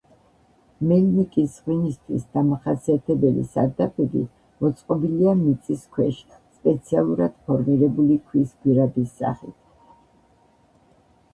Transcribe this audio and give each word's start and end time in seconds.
მელნიკის 0.91 1.57
ღვინისთვის 1.65 2.23
დამახასიათებელი 2.37 3.43
სარდაფები 3.49 4.21
მოწყობილია 4.65 5.35
მიწის 5.41 5.83
ქვეშ 5.97 6.17
სპეციალურად 6.61 7.37
ფორმირებული 7.51 8.17
ქვის 8.31 8.55
გვირაბის 8.65 9.13
სახით. 9.21 9.55